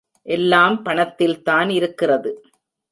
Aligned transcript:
எல்லாம் 0.25 0.83
பணத்தில்தான் 0.85 1.69
இருக்கிறது. 1.69 2.31